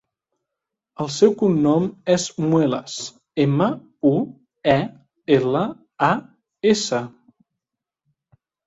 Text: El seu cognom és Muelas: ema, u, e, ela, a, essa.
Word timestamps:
El 1.03 1.09
seu 1.15 1.35
cognom 1.41 1.85
és 2.13 2.25
Muelas: 2.47 2.97
ema, 3.45 3.69
u, 4.15 4.17
e, 4.75 4.79
ela, 5.41 5.65
a, 6.13 6.15
essa. 6.75 7.05